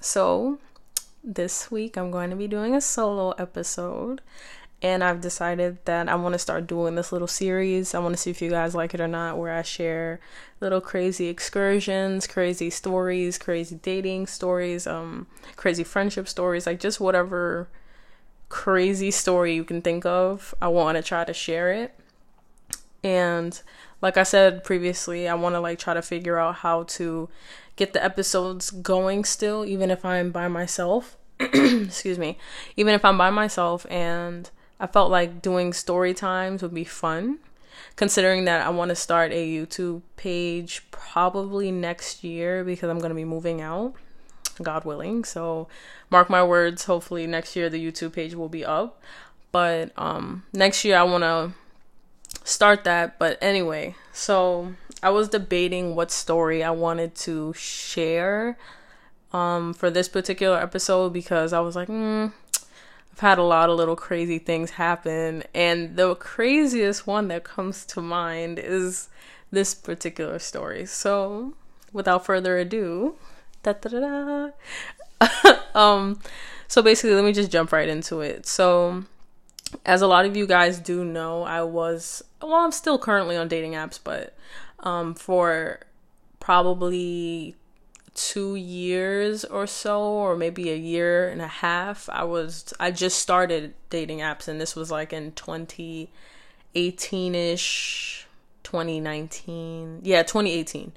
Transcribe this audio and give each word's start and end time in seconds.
So, 0.00 0.58
this 1.24 1.70
week 1.70 1.96
I'm 1.96 2.10
going 2.10 2.30
to 2.30 2.36
be 2.36 2.48
doing 2.48 2.74
a 2.74 2.80
solo 2.80 3.30
episode, 3.32 4.20
and 4.82 5.04
I've 5.04 5.20
decided 5.20 5.78
that 5.84 6.08
I 6.08 6.14
want 6.16 6.32
to 6.32 6.38
start 6.38 6.66
doing 6.66 6.94
this 6.96 7.12
little 7.12 7.28
series. 7.28 7.94
I 7.94 8.00
want 8.00 8.14
to 8.14 8.20
see 8.20 8.30
if 8.30 8.42
you 8.42 8.50
guys 8.50 8.74
like 8.74 8.94
it 8.94 9.00
or 9.00 9.08
not, 9.08 9.38
where 9.38 9.52
I 9.52 9.62
share 9.62 10.20
little 10.60 10.80
crazy 10.80 11.28
excursions, 11.28 12.26
crazy 12.26 12.70
stories, 12.70 13.38
crazy 13.38 13.78
dating 13.82 14.26
stories, 14.26 14.86
um, 14.86 15.26
crazy 15.56 15.84
friendship 15.84 16.28
stories, 16.28 16.66
like 16.66 16.80
just 16.80 17.00
whatever 17.00 17.68
crazy 18.48 19.10
story 19.10 19.54
you 19.54 19.64
can 19.64 19.80
think 19.80 20.04
of. 20.04 20.54
I 20.60 20.68
want 20.68 20.96
to 20.96 21.02
try 21.02 21.24
to 21.24 21.32
share 21.32 21.72
it. 21.72 21.94
And 23.04 23.60
like 24.00 24.16
I 24.16 24.24
said 24.24 24.64
previously, 24.64 25.28
I 25.28 25.34
want 25.34 25.54
to 25.54 25.60
like 25.60 25.78
try 25.78 25.94
to 25.94 26.02
figure 26.02 26.38
out 26.38 26.56
how 26.56 26.82
to 26.84 27.28
get 27.76 27.92
the 27.92 28.04
episodes 28.04 28.70
going 28.70 29.24
still, 29.24 29.64
even 29.64 29.90
if 29.90 30.04
I'm 30.04 30.30
by 30.30 30.48
myself. 30.48 31.16
Excuse 31.40 32.18
me. 32.18 32.38
Even 32.76 32.94
if 32.94 33.04
I'm 33.04 33.18
by 33.18 33.30
myself 33.30 33.86
and 33.90 34.50
I 34.78 34.86
felt 34.86 35.10
like 35.10 35.42
doing 35.42 35.72
story 35.72 36.14
times 36.14 36.62
would 36.62 36.74
be 36.74 36.84
fun, 36.84 37.38
considering 37.96 38.44
that 38.46 38.66
I 38.66 38.70
want 38.70 38.90
to 38.90 38.96
start 38.96 39.32
a 39.32 39.48
YouTube 39.48 40.02
page 40.16 40.82
probably 40.90 41.70
next 41.70 42.24
year 42.24 42.64
because 42.64 42.90
I'm 42.90 42.98
going 42.98 43.10
to 43.10 43.14
be 43.14 43.24
moving 43.24 43.60
out, 43.60 43.94
God 44.60 44.84
willing. 44.84 45.24
So, 45.24 45.68
mark 46.10 46.28
my 46.28 46.42
words, 46.42 46.84
hopefully 46.84 47.26
next 47.26 47.56
year 47.56 47.68
the 47.68 47.84
YouTube 47.84 48.12
page 48.12 48.34
will 48.34 48.48
be 48.48 48.64
up. 48.64 49.00
But 49.52 49.92
um 49.96 50.44
next 50.52 50.84
year 50.84 50.96
I 50.96 51.02
want 51.02 51.22
to 51.22 51.52
start 52.44 52.84
that. 52.84 53.18
But 53.18 53.38
anyway, 53.40 53.94
so 54.12 54.74
I 55.02 55.10
was 55.10 55.28
debating 55.28 55.94
what 55.94 56.10
story 56.10 56.62
I 56.62 56.70
wanted 56.70 57.14
to 57.16 57.52
share 57.54 58.56
um, 59.32 59.74
for 59.74 59.90
this 59.90 60.08
particular 60.08 60.58
episode 60.58 61.12
because 61.12 61.52
I 61.52 61.60
was 61.60 61.74
like, 61.74 61.88
mm, 61.88 62.32
I've 63.12 63.18
had 63.18 63.38
a 63.38 63.42
lot 63.42 63.70
of 63.70 63.76
little 63.76 63.96
crazy 63.96 64.38
things 64.38 64.72
happen. 64.72 65.42
And 65.54 65.96
the 65.96 66.14
craziest 66.14 67.06
one 67.06 67.28
that 67.28 67.44
comes 67.44 67.84
to 67.86 68.00
mind 68.00 68.58
is 68.58 69.08
this 69.50 69.74
particular 69.74 70.38
story. 70.38 70.86
So 70.86 71.54
without 71.92 72.24
further 72.24 72.58
ado, 72.58 73.16
um, 75.74 76.20
so 76.68 76.82
basically, 76.82 77.14
let 77.14 77.24
me 77.24 77.32
just 77.32 77.50
jump 77.50 77.72
right 77.72 77.88
into 77.88 78.20
it. 78.20 78.46
So, 78.46 79.04
as 79.86 80.02
a 80.02 80.06
lot 80.06 80.24
of 80.24 80.36
you 80.36 80.46
guys 80.46 80.78
do 80.78 81.04
know, 81.04 81.44
I 81.44 81.62
was, 81.62 82.24
well, 82.40 82.54
I'm 82.54 82.72
still 82.72 82.98
currently 82.98 83.36
on 83.36 83.48
dating 83.48 83.72
apps, 83.72 83.98
but 84.02 84.34
um, 84.82 85.14
for 85.14 85.80
probably 86.40 87.56
two 88.14 88.56
years 88.56 89.44
or 89.44 89.66
so 89.66 90.02
or 90.02 90.36
maybe 90.36 90.70
a 90.70 90.76
year 90.76 91.28
and 91.28 91.40
a 91.40 91.46
half. 91.46 92.08
I 92.10 92.24
was 92.24 92.74
i 92.78 92.90
just 92.90 93.18
started 93.18 93.72
dating 93.90 94.18
apps 94.18 94.48
and 94.48 94.60
this 94.60 94.76
was 94.76 94.90
like 94.90 95.12
in 95.12 95.32
2018ish 95.32 98.24
2019 98.64 100.00
yeah 100.02 100.22
2018 100.22 100.92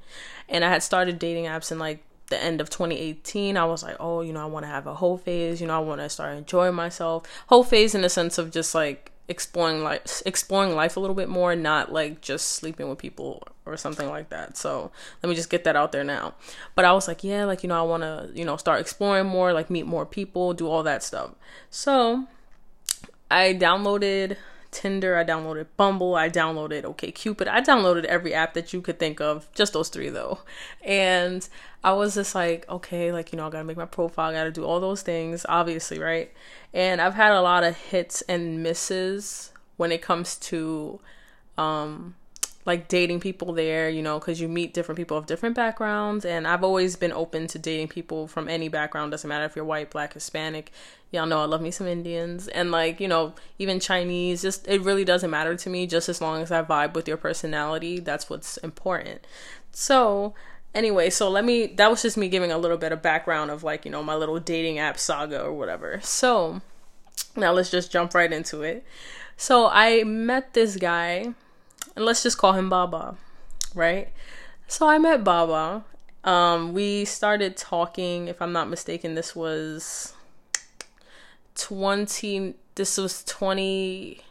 and 0.47 0.63
i 0.63 0.69
had 0.69 0.83
started 0.83 1.17
dating 1.17 1.45
apps 1.45 1.71
in 1.71 1.79
like 1.79 2.03
the 2.29 2.41
end 2.41 2.61
of 2.61 2.69
2018 2.69 3.57
i 3.57 3.65
was 3.65 3.81
like 3.81 3.95
oh 3.99 4.21
you 4.21 4.31
know 4.31 4.41
i 4.41 4.45
want 4.45 4.63
to 4.63 4.67
have 4.67 4.85
a 4.85 4.93
whole 4.93 5.17
phase. 5.17 5.59
You 5.61 5.67
know 5.67 5.75
i 5.75 5.79
want 5.79 6.01
to 6.01 6.09
start 6.09 6.37
enjoying 6.37 6.75
myself. 6.75 7.23
Whole 7.47 7.63
phase 7.63 7.95
in 7.95 8.01
the 8.01 8.09
sense 8.09 8.37
of 8.37 8.51
just 8.51 8.75
like 8.75 9.11
exploring 9.27 9.83
life 9.83 10.21
exploring 10.25 10.75
life 10.75 10.97
a 10.97 10.99
little 10.99 11.15
bit 11.15 11.27
more 11.27 11.55
not 11.55 11.91
like 11.91 12.21
just 12.21 12.49
sleeping 12.49 12.87
with 12.87 12.99
people 12.99 13.41
or 13.65 13.75
something 13.75 14.07
like 14.07 14.29
that. 14.29 14.55
So 14.55 14.91
let 15.23 15.29
me 15.29 15.35
just 15.35 15.49
get 15.49 15.63
that 15.63 15.75
out 15.75 15.91
there 15.91 16.03
now. 16.03 16.35
But 16.75 16.85
i 16.85 16.93
was 16.93 17.07
like 17.07 17.23
yeah 17.23 17.45
like 17.45 17.63
you 17.63 17.69
know 17.69 17.79
i 17.79 17.81
want 17.81 18.03
to 18.03 18.29
you 18.33 18.45
know 18.45 18.57
start 18.57 18.79
exploring 18.79 19.25
more 19.25 19.51
like 19.51 19.69
meet 19.69 19.87
more 19.87 20.05
people 20.05 20.53
do 20.53 20.67
all 20.67 20.83
that 20.83 21.01
stuff. 21.01 21.31
So 21.69 22.27
i 23.31 23.53
downloaded 23.53 24.37
Tinder, 24.75 25.17
I 25.17 25.23
downloaded 25.23 25.67
Bumble, 25.77 26.15
I 26.15 26.29
downloaded 26.29 26.83
OkCupid, 26.83 27.47
I 27.47 27.61
downloaded 27.61 28.03
every 28.03 28.33
app 28.33 28.53
that 28.55 28.73
you 28.73 28.81
could 28.81 28.99
think 28.99 29.21
of, 29.21 29.47
just 29.53 29.71
those 29.71 29.87
three 29.87 30.09
though. 30.09 30.39
And 30.83 31.47
I 31.81 31.93
was 31.93 32.15
just 32.15 32.35
like, 32.35 32.67
okay, 32.69 33.13
like, 33.13 33.31
you 33.31 33.37
know, 33.37 33.47
I 33.47 33.49
gotta 33.49 33.63
make 33.63 33.77
my 33.77 33.85
profile, 33.85 34.29
I 34.29 34.33
gotta 34.33 34.51
do 34.51 34.65
all 34.65 34.81
those 34.81 35.01
things, 35.01 35.45
obviously, 35.47 35.97
right? 35.97 36.29
And 36.73 36.99
I've 36.99 37.13
had 37.13 37.31
a 37.31 37.41
lot 37.41 37.63
of 37.63 37.77
hits 37.77 38.21
and 38.23 38.61
misses 38.61 39.53
when 39.77 39.93
it 39.93 40.01
comes 40.01 40.35
to 40.37 40.99
um 41.57 42.15
like 42.65 42.87
dating 42.87 43.19
people 43.19 43.53
there, 43.53 43.89
you 43.89 44.01
know, 44.01 44.17
because 44.17 44.41
you 44.41 44.47
meet 44.47 44.73
different 44.73 44.97
people 44.97 45.15
of 45.15 45.27
different 45.27 45.55
backgrounds. 45.55 46.25
And 46.25 46.47
I've 46.47 46.63
always 46.63 46.95
been 46.95 47.11
open 47.11 47.45
to 47.47 47.59
dating 47.59 47.89
people 47.89 48.27
from 48.27 48.49
any 48.49 48.69
background. 48.69 49.11
Doesn't 49.11 49.27
matter 49.27 49.45
if 49.45 49.55
you're 49.55 49.63
white, 49.65 49.91
black, 49.91 50.13
Hispanic. 50.13 50.71
Y'all 51.11 51.27
know 51.27 51.41
I 51.41 51.45
love 51.45 51.61
me 51.61 51.69
some 51.69 51.85
Indians. 51.85 52.47
And 52.47 52.71
like, 52.71 52.99
you 52.99 53.07
know, 53.07 53.33
even 53.59 53.79
Chinese, 53.79 54.41
just 54.41 54.67
it 54.67 54.81
really 54.81 55.05
doesn't 55.05 55.29
matter 55.29 55.55
to 55.55 55.69
me 55.69 55.85
just 55.85 56.09
as 56.09 56.21
long 56.21 56.41
as 56.41 56.51
I 56.51 56.63
vibe 56.63 56.95
with 56.95 57.07
your 57.07 57.17
personality. 57.17 57.99
That's 57.99 58.31
what's 58.31 58.57
important. 58.57 59.21
So, 59.71 60.33
anyway, 60.73 61.11
so 61.11 61.29
let 61.29 61.45
me, 61.45 61.67
that 61.67 61.91
was 61.91 62.01
just 62.01 62.17
me 62.17 62.29
giving 62.29 62.51
a 62.51 62.57
little 62.57 62.77
bit 62.77 62.91
of 62.91 63.01
background 63.03 63.51
of 63.51 63.63
like, 63.63 63.85
you 63.85 63.91
know, 63.91 64.01
my 64.01 64.15
little 64.15 64.39
dating 64.39 64.79
app 64.79 64.97
saga 64.97 65.43
or 65.43 65.53
whatever. 65.53 65.99
So, 66.01 66.61
now 67.35 67.51
let's 67.51 67.69
just 67.69 67.91
jump 67.91 68.15
right 68.15 68.33
into 68.33 68.63
it. 68.63 68.83
So, 69.37 69.69
I 69.71 70.03
met 70.03 70.53
this 70.53 70.77
guy 70.77 71.35
and 71.95 72.05
let's 72.05 72.23
just 72.23 72.37
call 72.37 72.53
him 72.53 72.69
Baba, 72.69 73.15
right? 73.73 74.09
So 74.67 74.87
I 74.87 74.97
met 74.97 75.23
Baba. 75.23 75.83
Um, 76.23 76.73
we 76.73 77.05
started 77.05 77.55
talking, 77.55 78.27
if 78.27 78.41
I'm 78.41 78.51
not 78.51 78.67
mistaken, 78.69 79.13
this 79.15 79.35
was 79.35 80.15
20 81.55 82.55
this 82.75 82.97
was 82.97 83.23
20 83.23 84.21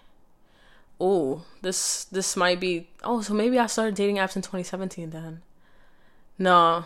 oh 1.00 1.42
this 1.62 2.04
this 2.04 2.36
might 2.36 2.60
be 2.60 2.88
oh 3.02 3.20
so 3.20 3.34
maybe 3.34 3.58
i 3.58 3.66
started 3.66 3.94
dating 3.94 4.16
apps 4.16 4.36
in 4.36 4.42
2017 4.42 5.10
then 5.10 5.42
no 6.38 6.84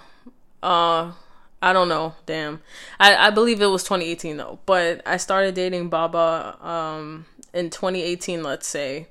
uh 0.62 1.12
i 1.60 1.72
don't 1.72 1.88
know 1.88 2.14
damn 2.24 2.60
i 3.00 3.16
i 3.16 3.30
believe 3.30 3.60
it 3.60 3.66
was 3.66 3.82
2018 3.82 4.36
though 4.36 4.58
but 4.64 5.02
i 5.04 5.16
started 5.16 5.54
dating 5.54 5.88
baba 5.88 6.56
um 6.66 7.26
in 7.52 7.68
2018 7.68 8.42
let's 8.42 8.66
say 8.66 9.08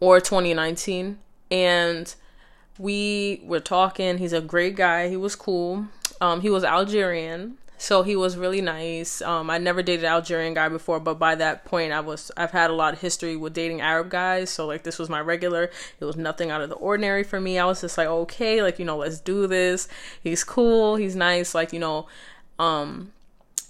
or 0.00 0.20
2019 0.20 1.18
and 1.50 2.14
we 2.78 3.42
were 3.44 3.60
talking. 3.60 4.18
He's 4.18 4.32
a 4.32 4.40
great 4.40 4.74
guy. 4.74 5.08
He 5.08 5.16
was 5.16 5.36
cool. 5.36 5.86
Um, 6.20 6.40
he 6.40 6.50
was 6.50 6.64
algerian 6.64 7.58
so 7.80 8.02
he 8.02 8.14
was 8.14 8.36
really 8.36 8.60
nice. 8.60 9.22
Um, 9.22 9.48
i 9.48 9.56
never 9.56 9.82
dated 9.82 10.04
an 10.04 10.12
algerian 10.12 10.52
guy 10.52 10.68
before 10.68 11.00
but 11.00 11.18
by 11.18 11.34
that 11.36 11.64
point 11.64 11.92
i 11.92 12.00
was 12.00 12.30
i've 12.36 12.50
had 12.50 12.68
a 12.68 12.74
lot 12.74 12.92
of 12.92 13.00
history 13.00 13.36
with 13.36 13.54
dating 13.54 13.80
arab 13.80 14.10
guys. 14.10 14.50
So 14.50 14.66
like 14.66 14.82
this 14.82 14.98
was 14.98 15.08
my 15.08 15.20
regular. 15.20 15.70
It 15.98 16.04
was 16.04 16.16
nothing 16.16 16.50
out 16.50 16.60
of 16.60 16.68
the 16.68 16.74
ordinary 16.74 17.24
for 17.24 17.40
me. 17.40 17.58
I 17.58 17.64
was 17.64 17.80
just 17.80 17.96
like 17.96 18.06
okay 18.06 18.62
like 18.62 18.78
you 18.78 18.84
know 18.84 18.98
let's 18.98 19.18
do 19.18 19.46
this. 19.46 19.88
He's 20.22 20.44
cool. 20.44 20.96
He's 20.96 21.16
nice. 21.16 21.54
Like 21.54 21.72
you 21.72 21.80
know 21.80 22.06
um 22.58 23.12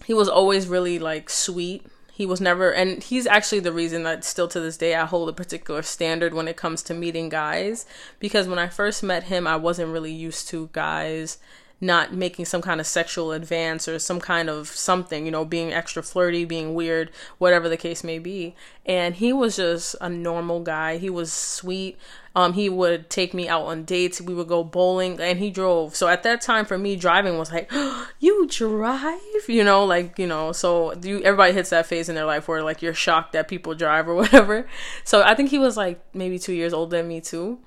he 0.04 0.12
was 0.12 0.28
always 0.28 0.66
really 0.66 0.98
like 0.98 1.30
sweet 1.30 1.86
he 2.20 2.26
was 2.26 2.38
never, 2.38 2.70
and 2.70 3.02
he's 3.02 3.26
actually 3.26 3.60
the 3.60 3.72
reason 3.72 4.02
that 4.02 4.24
still 4.24 4.46
to 4.46 4.60
this 4.60 4.76
day 4.76 4.94
I 4.94 5.06
hold 5.06 5.30
a 5.30 5.32
particular 5.32 5.80
standard 5.80 6.34
when 6.34 6.48
it 6.48 6.56
comes 6.58 6.82
to 6.82 6.92
meeting 6.92 7.30
guys. 7.30 7.86
Because 8.18 8.46
when 8.46 8.58
I 8.58 8.68
first 8.68 9.02
met 9.02 9.22
him, 9.22 9.46
I 9.46 9.56
wasn't 9.56 9.90
really 9.90 10.12
used 10.12 10.46
to 10.48 10.68
guys 10.74 11.38
not 11.80 12.12
making 12.12 12.44
some 12.44 12.60
kind 12.60 12.80
of 12.80 12.86
sexual 12.86 13.32
advance 13.32 13.88
or 13.88 13.98
some 13.98 14.20
kind 14.20 14.50
of 14.50 14.68
something, 14.68 15.24
you 15.24 15.30
know, 15.30 15.44
being 15.44 15.72
extra 15.72 16.02
flirty, 16.02 16.44
being 16.44 16.74
weird, 16.74 17.10
whatever 17.38 17.68
the 17.68 17.76
case 17.76 18.04
may 18.04 18.18
be. 18.18 18.54
And 18.84 19.14
he 19.14 19.32
was 19.32 19.56
just 19.56 19.96
a 20.00 20.10
normal 20.10 20.60
guy. 20.60 20.98
He 20.98 21.08
was 21.08 21.32
sweet. 21.32 21.96
Um, 22.36 22.52
he 22.52 22.68
would 22.68 23.10
take 23.10 23.34
me 23.34 23.48
out 23.48 23.62
on 23.62 23.84
dates. 23.84 24.20
We 24.20 24.34
would 24.34 24.46
go 24.46 24.62
bowling, 24.62 25.20
and 25.20 25.38
he 25.38 25.50
drove. 25.50 25.96
So 25.96 26.06
at 26.06 26.22
that 26.22 26.40
time, 26.40 26.64
for 26.64 26.78
me, 26.78 26.94
driving 26.94 27.38
was 27.38 27.50
like, 27.50 27.68
oh, 27.72 28.08
"You 28.20 28.46
drive," 28.46 29.18
you 29.48 29.64
know, 29.64 29.84
like 29.84 30.16
you 30.16 30.28
know. 30.28 30.52
So 30.52 30.94
you 31.02 31.20
everybody 31.22 31.52
hits 31.52 31.70
that 31.70 31.86
phase 31.86 32.08
in 32.08 32.14
their 32.14 32.24
life 32.24 32.46
where 32.46 32.62
like 32.62 32.82
you're 32.82 32.94
shocked 32.94 33.32
that 33.32 33.48
people 33.48 33.74
drive 33.74 34.08
or 34.08 34.14
whatever. 34.22 34.68
So 35.02 35.22
I 35.22 35.34
think 35.34 35.50
he 35.50 35.58
was 35.58 35.76
like 35.76 36.00
maybe 36.14 36.38
two 36.38 36.52
years 36.52 36.72
older 36.72 36.98
than 36.98 37.08
me 37.08 37.20
too. 37.20 37.58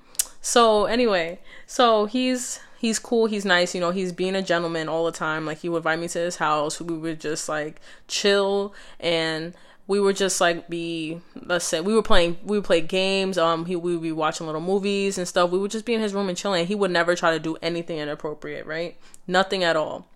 So 0.44 0.84
anyway, 0.84 1.38
so 1.66 2.04
he's 2.04 2.60
he's 2.76 2.98
cool, 2.98 3.24
he's 3.24 3.46
nice, 3.46 3.74
you 3.74 3.80
know, 3.80 3.92
he's 3.92 4.12
being 4.12 4.36
a 4.36 4.42
gentleman 4.42 4.90
all 4.90 5.06
the 5.06 5.10
time. 5.10 5.46
Like 5.46 5.60
he 5.60 5.70
would 5.70 5.78
invite 5.78 5.98
me 5.98 6.06
to 6.08 6.18
his 6.18 6.36
house. 6.36 6.78
We 6.82 6.98
would 6.98 7.18
just 7.18 7.48
like 7.48 7.80
chill 8.08 8.74
and 9.00 9.54
we 9.86 9.98
would 9.98 10.16
just 10.16 10.42
like 10.42 10.68
be 10.68 11.22
let's 11.34 11.64
say 11.64 11.80
we 11.80 11.94
were 11.94 12.02
playing 12.02 12.36
we 12.44 12.58
would 12.58 12.66
play 12.66 12.82
games. 12.82 13.38
Um 13.38 13.64
he 13.64 13.74
we 13.74 13.94
would 13.94 14.02
be 14.02 14.12
watching 14.12 14.44
little 14.44 14.60
movies 14.60 15.16
and 15.16 15.26
stuff. 15.26 15.48
We 15.50 15.58
would 15.58 15.70
just 15.70 15.86
be 15.86 15.94
in 15.94 16.02
his 16.02 16.12
room 16.12 16.28
and 16.28 16.36
chilling. 16.36 16.66
He 16.66 16.74
would 16.74 16.90
never 16.90 17.16
try 17.16 17.32
to 17.32 17.38
do 17.38 17.56
anything 17.62 17.96
inappropriate 17.96 18.66
right? 18.66 18.98
Nothing 19.26 19.64
at 19.64 19.76
all. 19.76 20.06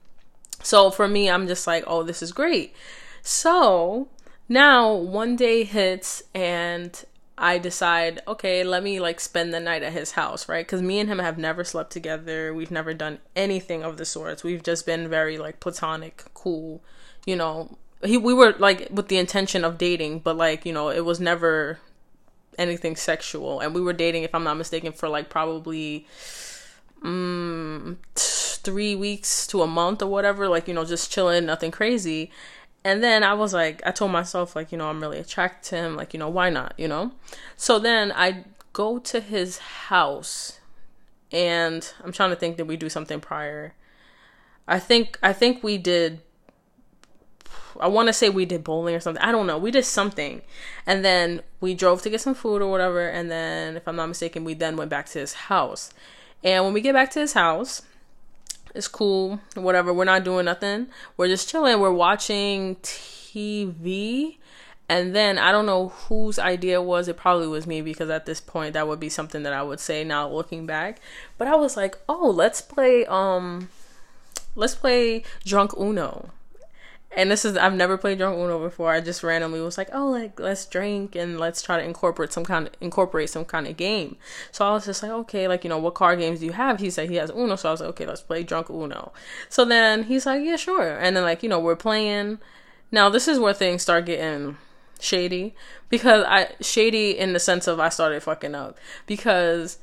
So 0.63 0.91
for 0.91 1.09
me 1.09 1.31
i'm 1.31 1.49
just 1.49 1.67
like 1.67 1.85
oh 1.87 2.03
this 2.03 2.23
is 2.23 2.33
great. 2.33 2.75
So 3.23 4.09
now 4.47 4.93
one 4.93 5.37
day 5.37 5.65
hits 5.65 6.23
and 6.35 7.03
I 7.39 7.59
decide, 7.59 8.21
okay, 8.27 8.65
let 8.65 8.83
me 8.83 9.01
like 9.01 9.21
spend 9.21 9.55
the 9.55 9.61
night 9.61 9.83
at 9.83 9.93
his 9.93 10.13
house, 10.13 10.49
right? 10.49 10.67
Because 10.67 10.83
me 10.83 10.99
and 10.99 11.09
him 11.09 11.21
have 11.21 11.39
never 11.39 11.65
slept 11.65 11.93
together. 11.93 12.53
We've 12.53 12.71
never 12.71 12.93
done 12.93 13.21
anything 13.37 13.83
of 13.83 13.97
the 13.97 14.05
sorts. 14.05 14.43
We've 14.43 14.63
just 14.63 14.85
been 14.85 15.09
very 15.09 15.39
like 15.39 15.61
platonic, 15.61 16.25
cool, 16.35 16.83
you 17.25 17.37
know. 17.37 17.79
He 18.05 18.17
we 18.17 18.35
were 18.35 18.55
like 18.59 18.89
with 18.91 19.09
the 19.09 19.19
intention 19.19 19.65
of 19.65 19.79
dating, 19.79 20.21
but 20.21 20.37
like 20.37 20.67
you 20.67 20.73
know, 20.73 20.89
it 20.91 21.05
was 21.05 21.21
never 21.21 21.79
anything 22.59 22.97
sexual. 22.97 23.61
And 23.61 23.75
we 23.75 23.81
were 23.81 23.93
dating, 23.93 24.25
if 24.25 24.35
I'm 24.35 24.45
not 24.45 24.57
mistaken, 24.57 24.93
for 24.93 25.09
like 25.09 25.31
probably 25.31 26.07
um, 27.03 27.99
three 28.15 28.97
weeks 28.97 29.47
to 29.49 29.63
a 29.63 29.67
month 29.67 30.03
or 30.03 30.09
whatever. 30.09 30.49
Like 30.49 30.69
you 30.69 30.75
know, 30.75 30.85
just 30.85 31.11
chilling, 31.13 31.47
nothing 31.47 31.71
crazy. 31.71 32.31
And 32.89 33.05
then 33.05 33.23
I 33.23 33.35
was 33.35 33.53
like, 33.53 33.83
I 33.85 33.91
told 33.91 34.13
myself, 34.13 34.57
like, 34.57 34.73
you 34.73 34.79
know, 34.79 34.89
I'm 34.89 34.99
really 34.99 35.19
attracted 35.19 35.69
to 35.69 35.77
him. 35.77 35.95
Like, 35.95 36.15
you 36.15 36.19
know, 36.19 36.31
why 36.31 36.49
not, 36.49 36.73
you 36.79 36.89
know? 36.89 37.13
So 37.55 37.79
then 37.79 38.11
I 38.13 38.45
go 38.73 38.99
to 38.99 39.21
his 39.21 39.59
house 39.59 40.59
and 41.31 41.93
I'm 42.03 42.13
trying 42.13 42.31
to 42.31 42.37
think 42.37 42.57
that 42.57 42.65
we 42.65 42.79
do 42.79 42.89
something 42.89 43.21
prior. 43.21 43.75
I 44.67 44.79
think 44.79 45.19
I 45.23 45.35
think 45.35 45.63
we 45.63 45.77
did 45.77 46.23
I 47.79 47.89
want 47.89 48.07
to 48.07 48.15
say 48.15 48.31
we 48.31 48.47
did 48.47 48.65
bowling 48.65 48.95
or 48.95 49.01
something. 49.01 49.23
I 49.23 49.33
don't 49.33 49.47
know. 49.47 49.59
We 49.59 49.71
did 49.71 49.85
something. 49.85 50.41
And 50.87 51.05
then 51.05 51.43
we 51.61 51.75
drove 51.75 52.01
to 52.03 52.11
get 52.11 52.23
some 52.23 52.35
food 52.35 52.63
or 52.63 52.71
whatever 52.71 53.07
and 53.07 53.31
then 53.31 53.77
if 53.77 53.87
I'm 53.87 53.97
not 53.97 54.07
mistaken, 54.07 54.45
we 54.45 54.55
then 54.55 54.79
went 54.79 54.89
back 54.89 55.05
to 55.11 55.19
his 55.19 55.35
house. 55.35 55.93
And 56.43 56.65
when 56.65 56.73
we 56.73 56.81
get 56.81 56.95
back 56.95 57.11
to 57.11 57.21
his 57.21 57.35
house, 57.35 57.83
it's 58.75 58.89
cool, 58.89 59.41
whatever. 59.55 59.93
We're 59.93 60.05
not 60.05 60.25
doing 60.25 60.45
nothing. 60.45 60.89
We're 61.17 61.29
just 61.29 61.49
chilling. 61.49 61.81
We're 61.81 61.93
watching 61.93 62.77
TV. 62.77 64.37
And 64.89 65.15
then 65.15 65.39
I 65.39 65.53
don't 65.53 65.67
know 65.67 65.89
whose 65.89 66.39
idea 66.39 66.81
it 66.81 66.85
was. 66.85 67.09
It 67.09 67.17
probably 67.17 67.47
was 67.47 67.67
me 67.67 67.83
because 67.83 68.09
at 68.09 68.25
this 68.25 68.41
point 68.41 68.73
that 68.73 68.89
would 68.89 69.01
be 69.01 69.11
something 69.11 69.43
that 69.43 69.53
I 69.53 69.63
would 69.63 69.81
say 69.81 70.03
now 70.03 70.29
looking 70.29 70.65
back. 70.65 71.01
But 71.37 71.47
I 71.47 71.57
was 71.57 71.77
like, 71.77 71.99
"Oh, 72.09 72.31
let's 72.31 72.63
play 72.63 73.05
um 73.07 73.69
let's 74.57 74.75
play 74.75 75.25
drunk 75.45 75.73
Uno." 75.79 76.31
And 77.13 77.31
this 77.31 77.45
is 77.45 77.57
I've 77.57 77.75
never 77.75 77.97
played 77.97 78.19
drunk 78.19 78.39
Uno 78.39 78.61
before. 78.61 78.93
I 78.93 79.01
just 79.01 79.23
randomly 79.23 79.61
was 79.61 79.79
like, 79.79 79.89
oh, 79.93 80.09
like 80.09 80.39
let's 80.39 80.67
drink 80.67 81.17
and 81.17 81.41
let's 81.41 81.63
try 81.63 81.79
to 81.79 81.85
incorporate 81.85 82.33
some 82.33 82.45
kind 82.45 82.67
of 82.67 82.73
incorporate 82.81 83.31
some 83.31 83.45
kind 83.45 83.67
of 83.67 83.77
game. 83.77 84.17
So 84.53 84.67
I 84.67 84.73
was 84.73 84.85
just 84.85 85.03
like, 85.03 85.13
okay, 85.13 85.49
like 85.49 85.65
you 85.65 85.71
know, 85.71 85.79
what 85.79 85.95
card 85.95 86.19
games 86.19 86.41
do 86.41 86.47
you 86.47 86.53
have? 86.53 86.81
He 86.81 86.91
said 86.91 87.09
he 87.09 87.17
has 87.17 87.31
Uno, 87.31 87.57
so 87.57 87.69
I 87.71 87.73
was 87.73 87.81
like, 87.81 87.91
okay, 87.91 88.07
let's 88.07 88.21
play 88.21 88.43
drunk 88.43 88.69
Uno. 88.71 89.13
So 89.49 89.65
then 89.65 90.05
he's 90.05 90.27
like, 90.27 90.45
yeah, 90.45 90.57
sure. 90.57 90.99
And 90.99 91.17
then 91.17 91.25
like 91.25 91.43
you 91.43 91.49
know, 91.49 91.61
we're 91.61 91.77
playing. 91.77 92.39
Now 92.93 93.09
this 93.09 93.27
is 93.27 93.39
where 93.39 93.55
things 93.55 93.83
start 93.83 94.07
getting 94.07 94.57
shady 95.01 95.55
because 95.89 96.25
I 96.27 96.53
shady 96.61 97.19
in 97.19 97.33
the 97.33 97.41
sense 97.41 97.67
of 97.67 97.81
I 97.81 97.89
started 97.89 98.23
fucking 98.23 98.55
up 98.55 98.79
because 99.07 99.79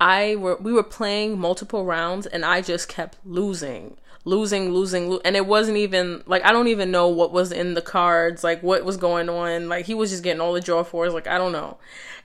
I 0.00 0.36
were 0.36 0.56
we 0.56 0.72
were 0.72 0.82
playing 0.82 1.38
multiple 1.38 1.84
rounds 1.84 2.26
and 2.26 2.44
I 2.44 2.60
just 2.60 2.88
kept 2.88 3.18
losing 3.24 3.96
losing, 4.24 4.72
losing, 4.72 5.10
lo- 5.10 5.20
and 5.24 5.36
it 5.36 5.46
wasn't 5.46 5.76
even 5.76 6.22
like 6.26 6.44
I 6.44 6.52
don't 6.52 6.68
even 6.68 6.90
know 6.90 7.08
what 7.08 7.32
was 7.32 7.52
in 7.52 7.74
the 7.74 7.82
cards, 7.82 8.42
like 8.42 8.62
what 8.62 8.84
was 8.84 8.96
going 8.96 9.28
on. 9.28 9.68
Like 9.68 9.86
he 9.86 9.94
was 9.94 10.10
just 10.10 10.22
getting 10.22 10.40
all 10.40 10.52
the 10.52 10.60
draw 10.60 10.82
fours, 10.82 11.12
like 11.12 11.26
I 11.26 11.38
don't 11.38 11.52
know, 11.52 11.76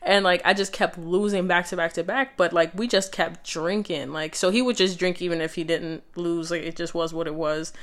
and 0.02 0.24
like 0.24 0.42
I 0.46 0.54
just 0.54 0.74
kept 0.74 0.98
losing 0.98 1.48
back 1.48 1.68
to 1.68 1.76
back 1.78 1.94
to 1.94 2.04
back. 2.04 2.38
But 2.38 2.54
like 2.54 2.72
we 2.74 2.88
just 2.88 3.12
kept 3.12 3.48
drinking, 3.50 4.12
like 4.12 4.36
so 4.36 4.50
he 4.50 4.62
would 4.62 4.78
just 4.78 4.98
drink 4.98 5.22
even 5.22 5.42
if 5.42 5.56
he 5.56 5.64
didn't 5.64 6.04
lose. 6.16 6.52
Like 6.52 6.64
it 6.64 6.76
just 6.76 6.94
was 6.94 7.14
what 7.14 7.28
it 7.28 7.36
was. 7.36 7.74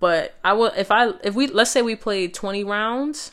But 0.00 0.34
I 0.44 0.52
will 0.52 0.72
if 0.76 0.90
I 0.90 1.12
if 1.22 1.34
we 1.34 1.46
let's 1.46 1.70
say 1.70 1.82
we 1.82 1.96
played 1.96 2.34
twenty 2.34 2.64
rounds. 2.64 3.32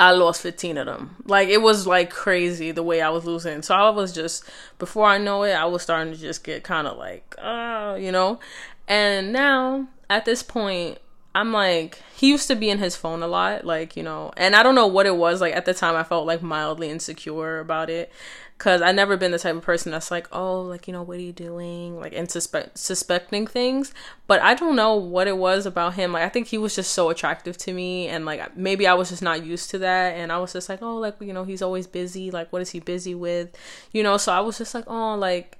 I 0.00 0.10
lost 0.10 0.42
15 0.42 0.78
of 0.78 0.86
them. 0.86 1.14
Like 1.26 1.48
it 1.48 1.62
was 1.62 1.86
like 1.86 2.10
crazy 2.10 2.72
the 2.72 2.82
way 2.82 3.00
I 3.00 3.08
was 3.10 3.24
losing. 3.24 3.62
So 3.62 3.72
I 3.72 3.88
was 3.90 4.12
just 4.12 4.42
before 4.80 5.06
I 5.06 5.16
know 5.16 5.44
it, 5.44 5.52
I 5.52 5.64
was 5.66 5.80
starting 5.80 6.12
to 6.12 6.18
just 6.18 6.42
get 6.42 6.64
kind 6.64 6.88
of 6.88 6.98
like, 6.98 7.36
uh, 7.38 7.96
you 7.96 8.10
know. 8.10 8.40
And 8.88 9.32
now 9.32 9.88
at 10.08 10.24
this 10.24 10.42
point, 10.42 10.98
I'm 11.34 11.52
like, 11.52 12.00
he 12.14 12.28
used 12.30 12.48
to 12.48 12.56
be 12.56 12.70
in 12.70 12.78
his 12.78 12.96
phone 12.96 13.22
a 13.22 13.26
lot, 13.26 13.66
like, 13.66 13.94
you 13.94 14.02
know, 14.02 14.32
and 14.38 14.56
I 14.56 14.62
don't 14.62 14.74
know 14.74 14.86
what 14.86 15.04
it 15.04 15.16
was. 15.16 15.42
Like, 15.42 15.54
at 15.54 15.66
the 15.66 15.74
time, 15.74 15.94
I 15.94 16.02
felt 16.02 16.26
like 16.26 16.40
mildly 16.40 16.88
insecure 16.88 17.60
about 17.60 17.90
it 17.90 18.10
because 18.56 18.80
I 18.80 18.90
never 18.92 19.18
been 19.18 19.32
the 19.32 19.38
type 19.38 19.54
of 19.54 19.62
person 19.62 19.92
that's 19.92 20.10
like, 20.10 20.28
oh, 20.32 20.62
like, 20.62 20.86
you 20.86 20.94
know, 20.94 21.02
what 21.02 21.18
are 21.18 21.22
you 21.22 21.32
doing? 21.32 22.00
Like, 22.00 22.14
and 22.14 22.30
suspect- 22.30 22.78
suspecting 22.78 23.46
things. 23.46 23.92
But 24.26 24.40
I 24.40 24.54
don't 24.54 24.76
know 24.76 24.94
what 24.94 25.26
it 25.26 25.36
was 25.36 25.66
about 25.66 25.92
him. 25.92 26.12
Like, 26.12 26.22
I 26.22 26.30
think 26.30 26.46
he 26.46 26.56
was 26.56 26.74
just 26.74 26.94
so 26.94 27.10
attractive 27.10 27.58
to 27.58 27.72
me, 27.74 28.08
and 28.08 28.24
like, 28.24 28.56
maybe 28.56 28.86
I 28.86 28.94
was 28.94 29.10
just 29.10 29.22
not 29.22 29.44
used 29.44 29.68
to 29.72 29.78
that. 29.80 30.16
And 30.16 30.32
I 30.32 30.38
was 30.38 30.54
just 30.54 30.70
like, 30.70 30.80
oh, 30.80 30.96
like, 30.96 31.20
you 31.20 31.34
know, 31.34 31.44
he's 31.44 31.60
always 31.60 31.86
busy. 31.86 32.30
Like, 32.30 32.50
what 32.50 32.62
is 32.62 32.70
he 32.70 32.80
busy 32.80 33.14
with? 33.14 33.54
You 33.92 34.02
know, 34.02 34.16
so 34.16 34.32
I 34.32 34.40
was 34.40 34.56
just 34.56 34.74
like, 34.74 34.84
oh, 34.86 35.16
like, 35.16 35.58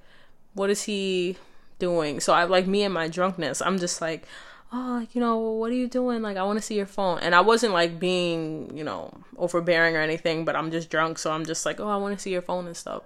what 0.55 0.71
is 0.71 0.81
he 0.83 1.37
doing. 1.79 2.19
So 2.19 2.33
I 2.33 2.45
like 2.45 2.67
me 2.67 2.83
and 2.83 2.93
my 2.93 3.07
drunkenness. 3.07 3.61
I'm 3.61 3.79
just 3.79 4.01
like, 4.01 4.23
oh, 4.71 4.97
like, 4.99 5.15
you 5.15 5.21
know, 5.21 5.37
what 5.37 5.71
are 5.71 5.75
you 5.75 5.87
doing? 5.87 6.21
Like, 6.21 6.37
I 6.37 6.43
want 6.43 6.57
to 6.59 6.65
see 6.65 6.75
your 6.75 6.85
phone. 6.85 7.19
And 7.19 7.33
I 7.33 7.41
wasn't 7.41 7.73
like 7.73 7.99
being, 7.99 8.75
you 8.75 8.83
know, 8.83 9.13
overbearing 9.37 9.95
or 9.95 10.01
anything, 10.01 10.45
but 10.45 10.55
I'm 10.55 10.71
just 10.71 10.89
drunk. 10.89 11.19
So 11.19 11.31
I'm 11.31 11.45
just 11.45 11.65
like, 11.65 11.79
oh, 11.79 11.87
I 11.87 11.97
want 11.97 12.17
to 12.17 12.21
see 12.21 12.31
your 12.31 12.41
phone 12.41 12.67
and 12.67 12.75
stuff. 12.75 13.03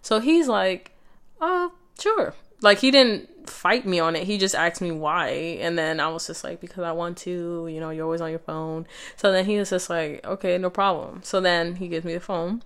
So 0.00 0.20
he's 0.20 0.48
like, 0.48 0.92
oh, 1.40 1.72
sure. 1.98 2.34
Like, 2.60 2.78
he 2.78 2.90
didn't 2.90 3.50
fight 3.50 3.84
me 3.84 3.98
on 3.98 4.14
it. 4.14 4.24
He 4.24 4.38
just 4.38 4.54
asked 4.54 4.80
me 4.80 4.92
why. 4.92 5.28
And 5.60 5.76
then 5.76 5.98
I 5.98 6.08
was 6.08 6.28
just 6.28 6.44
like, 6.44 6.60
because 6.60 6.84
I 6.84 6.92
want 6.92 7.18
to, 7.18 7.66
you 7.68 7.80
know, 7.80 7.90
you're 7.90 8.04
always 8.04 8.20
on 8.20 8.30
your 8.30 8.38
phone. 8.38 8.86
So 9.16 9.32
then 9.32 9.44
he 9.44 9.58
was 9.58 9.70
just 9.70 9.90
like, 9.90 10.24
okay, 10.24 10.56
no 10.58 10.70
problem. 10.70 11.22
So 11.24 11.40
then 11.40 11.76
he 11.76 11.88
gives 11.88 12.04
me 12.04 12.14
the 12.14 12.20
phone. 12.20 12.62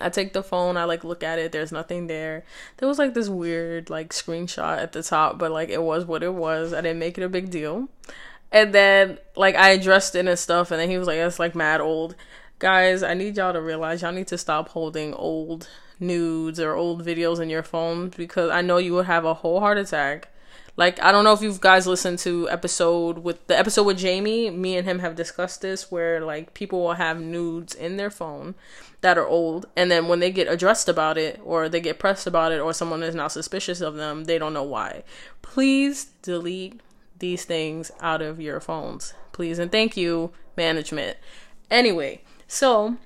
I 0.00 0.08
take 0.08 0.32
the 0.32 0.42
phone, 0.42 0.76
I 0.76 0.84
like 0.84 1.04
look 1.04 1.22
at 1.22 1.38
it, 1.38 1.52
there's 1.52 1.72
nothing 1.72 2.06
there. 2.06 2.44
There 2.76 2.88
was 2.88 2.98
like 2.98 3.14
this 3.14 3.28
weird 3.28 3.90
like 3.90 4.10
screenshot 4.10 4.78
at 4.78 4.92
the 4.92 5.02
top, 5.02 5.38
but 5.38 5.50
like 5.50 5.68
it 5.68 5.82
was 5.82 6.04
what 6.04 6.22
it 6.22 6.34
was. 6.34 6.72
I 6.72 6.80
didn't 6.80 6.98
make 6.98 7.18
it 7.18 7.24
a 7.24 7.28
big 7.28 7.50
deal. 7.50 7.88
And 8.52 8.72
then 8.72 9.18
like 9.36 9.54
I 9.56 9.70
addressed 9.70 10.14
it 10.14 10.26
and 10.26 10.38
stuff, 10.38 10.70
and 10.70 10.80
then 10.80 10.90
he 10.90 10.98
was 10.98 11.06
like, 11.06 11.18
That's 11.18 11.38
like 11.38 11.54
mad 11.54 11.80
old. 11.80 12.14
Guys, 12.58 13.02
I 13.02 13.14
need 13.14 13.36
y'all 13.36 13.52
to 13.52 13.60
realize 13.60 14.02
y'all 14.02 14.12
need 14.12 14.28
to 14.28 14.38
stop 14.38 14.68
holding 14.70 15.12
old 15.14 15.68
nudes 16.00 16.60
or 16.60 16.74
old 16.74 17.04
videos 17.04 17.40
in 17.40 17.50
your 17.50 17.62
phone 17.62 18.10
because 18.10 18.50
I 18.50 18.62
know 18.62 18.78
you 18.78 18.94
would 18.94 19.06
have 19.06 19.24
a 19.24 19.34
whole 19.34 19.60
heart 19.60 19.78
attack 19.78 20.28
like 20.76 21.02
I 21.02 21.12
don't 21.12 21.24
know 21.24 21.32
if 21.32 21.42
you 21.42 21.56
guys 21.58 21.86
listened 21.86 22.18
to 22.20 22.48
episode 22.50 23.18
with 23.18 23.46
the 23.46 23.58
episode 23.58 23.84
with 23.84 23.98
Jamie. 23.98 24.50
Me 24.50 24.76
and 24.76 24.86
him 24.86 24.98
have 24.98 25.14
discussed 25.14 25.62
this 25.62 25.90
where 25.90 26.20
like 26.20 26.54
people 26.54 26.82
will 26.82 26.94
have 26.94 27.20
nudes 27.20 27.74
in 27.74 27.96
their 27.96 28.10
phone 28.10 28.54
that 29.00 29.18
are 29.18 29.26
old, 29.26 29.66
and 29.76 29.90
then 29.90 30.08
when 30.08 30.20
they 30.20 30.30
get 30.30 30.48
addressed 30.48 30.88
about 30.88 31.18
it 31.18 31.40
or 31.44 31.68
they 31.68 31.80
get 31.80 31.98
pressed 31.98 32.26
about 32.26 32.52
it 32.52 32.60
or 32.60 32.72
someone 32.72 33.02
is 33.02 33.14
now 33.14 33.28
suspicious 33.28 33.80
of 33.80 33.94
them, 33.94 34.24
they 34.24 34.38
don't 34.38 34.54
know 34.54 34.62
why. 34.62 35.04
Please 35.42 36.06
delete 36.22 36.80
these 37.18 37.44
things 37.44 37.90
out 38.00 38.22
of 38.22 38.40
your 38.40 38.60
phones, 38.60 39.14
please, 39.32 39.58
and 39.58 39.70
thank 39.70 39.96
you 39.96 40.32
management. 40.56 41.16
Anyway, 41.70 42.22
so 42.46 42.96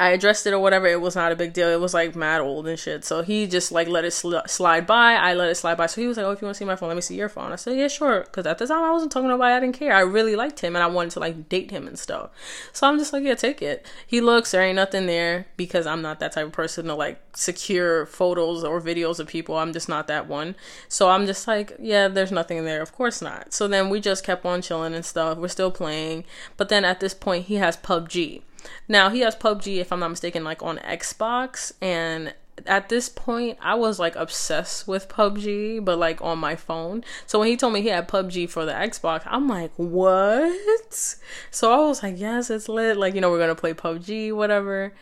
I 0.00 0.12
addressed 0.12 0.46
it 0.46 0.54
or 0.54 0.58
whatever. 0.58 0.86
It 0.86 1.02
was 1.02 1.14
not 1.14 1.30
a 1.30 1.36
big 1.36 1.52
deal. 1.52 1.68
It 1.68 1.78
was 1.78 1.92
like 1.92 2.16
mad 2.16 2.40
old 2.40 2.66
and 2.66 2.78
shit. 2.78 3.04
So 3.04 3.20
he 3.20 3.46
just 3.46 3.70
like 3.70 3.86
let 3.86 4.06
it 4.06 4.12
sl- 4.12 4.46
slide 4.46 4.86
by. 4.86 5.12
I 5.12 5.34
let 5.34 5.50
it 5.50 5.56
slide 5.56 5.76
by. 5.76 5.84
So 5.86 6.00
he 6.00 6.06
was 6.06 6.16
like, 6.16 6.24
"Oh, 6.24 6.30
if 6.30 6.40
you 6.40 6.46
want 6.46 6.54
to 6.54 6.58
see 6.58 6.64
my 6.64 6.74
phone, 6.74 6.88
let 6.88 6.94
me 6.94 7.02
see 7.02 7.16
your 7.16 7.28
phone." 7.28 7.52
I 7.52 7.56
said, 7.56 7.76
"Yeah, 7.76 7.88
sure." 7.88 8.20
Because 8.22 8.46
at 8.46 8.56
the 8.56 8.66
time 8.66 8.82
I 8.82 8.92
wasn't 8.92 9.12
talking 9.12 9.28
to. 9.28 9.42
I 9.42 9.60
didn't 9.60 9.78
care. 9.78 9.92
I 9.92 10.00
really 10.00 10.36
liked 10.36 10.60
him 10.60 10.74
and 10.74 10.82
I 10.82 10.86
wanted 10.86 11.10
to 11.12 11.20
like 11.20 11.50
date 11.50 11.70
him 11.70 11.86
and 11.86 11.98
stuff. 11.98 12.30
So 12.72 12.88
I'm 12.88 12.98
just 12.98 13.12
like, 13.12 13.24
"Yeah, 13.24 13.34
take 13.34 13.60
it." 13.60 13.84
He 14.06 14.22
looks. 14.22 14.52
There 14.52 14.62
ain't 14.62 14.76
nothing 14.76 15.04
there 15.06 15.48
because 15.58 15.86
I'm 15.86 16.00
not 16.00 16.18
that 16.20 16.32
type 16.32 16.46
of 16.46 16.52
person 16.52 16.86
to 16.86 16.94
like 16.94 17.20
secure 17.36 18.06
photos 18.06 18.64
or 18.64 18.80
videos 18.80 19.20
of 19.20 19.26
people. 19.26 19.56
I'm 19.56 19.74
just 19.74 19.88
not 19.88 20.06
that 20.06 20.26
one. 20.26 20.56
So 20.88 21.10
I'm 21.10 21.26
just 21.26 21.46
like, 21.46 21.76
"Yeah, 21.78 22.08
there's 22.08 22.32
nothing 22.32 22.64
there." 22.64 22.80
Of 22.80 22.92
course 22.92 23.20
not. 23.20 23.52
So 23.52 23.68
then 23.68 23.90
we 23.90 24.00
just 24.00 24.24
kept 24.24 24.46
on 24.46 24.62
chilling 24.62 24.94
and 24.94 25.04
stuff. 25.04 25.36
We're 25.36 25.48
still 25.48 25.70
playing. 25.70 26.24
But 26.56 26.70
then 26.70 26.86
at 26.86 27.00
this 27.00 27.12
point, 27.12 27.46
he 27.46 27.56
has 27.56 27.76
PUBG. 27.76 28.40
Now 28.88 29.08
he 29.08 29.20
has 29.20 29.36
PUBG, 29.36 29.78
if 29.78 29.92
I'm 29.92 30.00
not 30.00 30.08
mistaken, 30.08 30.44
like 30.44 30.62
on 30.62 30.78
Xbox, 30.78 31.72
and 31.80 32.34
at 32.66 32.88
this 32.88 33.08
point 33.08 33.58
I 33.60 33.74
was 33.74 33.98
like 33.98 34.16
obsessed 34.16 34.86
with 34.86 35.08
PUBG, 35.08 35.84
but 35.84 35.98
like 35.98 36.20
on 36.22 36.38
my 36.38 36.56
phone. 36.56 37.04
So 37.26 37.38
when 37.38 37.48
he 37.48 37.56
told 37.56 37.72
me 37.72 37.82
he 37.82 37.88
had 37.88 38.08
PUBG 38.08 38.50
for 38.50 38.64
the 38.64 38.72
Xbox, 38.72 39.22
I'm 39.26 39.48
like, 39.48 39.72
what? 39.76 41.16
So 41.50 41.72
I 41.72 41.86
was 41.86 42.02
like, 42.02 42.18
yes, 42.18 42.50
it's 42.50 42.68
lit. 42.68 42.96
Like, 42.96 43.14
you 43.14 43.20
know, 43.20 43.30
we're 43.30 43.38
gonna 43.38 43.54
play 43.54 43.74
PUBG, 43.74 44.32
whatever. 44.34 44.92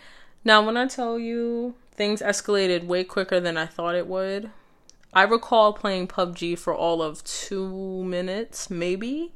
Now 0.45 0.65
when 0.65 0.77
I 0.77 0.87
tell 0.87 1.19
you 1.19 1.75
things 1.93 2.23
escalated 2.23 2.85
way 2.87 3.05
quicker 3.05 3.41
than 3.41 3.57
I 3.57 3.67
thought 3.67 3.97
it 3.97 4.07
would. 4.07 4.51
I 5.13 5.23
recall 5.23 5.73
playing 5.73 6.09
PUBG 6.09 6.59
for 6.59 6.75
all 6.75 7.03
of 7.03 7.25
two 7.25 8.05
minutes, 8.05 8.71
maybe. 8.71 9.33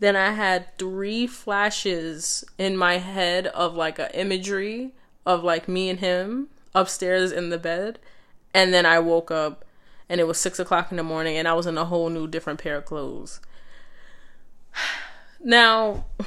Then 0.00 0.16
I 0.16 0.30
had 0.32 0.76
three 0.78 1.26
flashes 1.26 2.44
in 2.56 2.76
my 2.76 2.98
head 2.98 3.48
of 3.48 3.74
like 3.74 3.98
a 3.98 4.16
imagery 4.18 4.92
of 5.26 5.42
like 5.42 5.68
me 5.68 5.88
and 5.90 5.98
him 5.98 6.48
upstairs 6.74 7.32
in 7.32 7.50
the 7.50 7.58
bed. 7.58 7.98
And 8.54 8.72
then 8.72 8.86
I 8.86 8.98
woke 9.00 9.30
up 9.30 9.64
and 10.08 10.20
it 10.20 10.26
was 10.26 10.38
six 10.38 10.58
o'clock 10.58 10.90
in 10.90 10.96
the 10.96 11.02
morning 11.02 11.36
and 11.36 11.48
I 11.48 11.54
was 11.54 11.66
in 11.66 11.76
a 11.76 11.84
whole 11.84 12.10
new 12.10 12.26
different 12.26 12.60
pair 12.60 12.76
of 12.76 12.84
clothes. 12.84 13.40
Now 15.40 16.06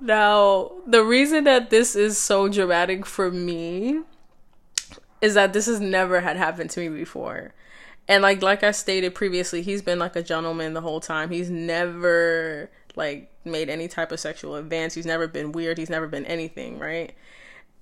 Now, 0.00 0.72
the 0.86 1.02
reason 1.02 1.44
that 1.44 1.70
this 1.70 1.96
is 1.96 2.18
so 2.18 2.48
dramatic 2.48 3.06
for 3.06 3.30
me 3.30 4.02
is 5.20 5.34
that 5.34 5.52
this 5.52 5.66
has 5.66 5.80
never 5.80 6.20
had 6.20 6.36
happened 6.36 6.70
to 6.70 6.80
me 6.80 6.88
before. 6.88 7.54
And 8.08 8.22
like 8.22 8.42
like 8.42 8.62
I 8.62 8.70
stated 8.70 9.14
previously, 9.14 9.62
he's 9.62 9.82
been 9.82 9.98
like 9.98 10.16
a 10.16 10.22
gentleman 10.22 10.74
the 10.74 10.80
whole 10.80 11.00
time. 11.00 11.30
He's 11.30 11.50
never 11.50 12.70
like 12.94 13.30
made 13.44 13.68
any 13.68 13.88
type 13.88 14.12
of 14.12 14.20
sexual 14.20 14.54
advance. 14.56 14.94
He's 14.94 15.06
never 15.06 15.26
been 15.26 15.52
weird. 15.52 15.78
He's 15.78 15.90
never 15.90 16.06
been 16.06 16.26
anything, 16.26 16.78
right? 16.78 17.14